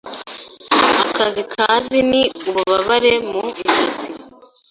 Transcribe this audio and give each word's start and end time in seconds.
Aka 1.01 1.41
kazi 1.55 1.99
ni 2.09 2.21
ububabare 2.47 3.13
mu 3.31 3.43
ijosi. 3.63 4.09